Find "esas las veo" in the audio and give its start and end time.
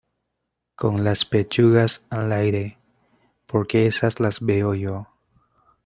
3.85-4.73